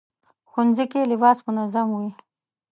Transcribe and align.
ښوونځی 0.49 0.85
کې 0.91 1.09
لباس 1.11 1.37
منظم 1.47 1.87
وي 1.99 2.09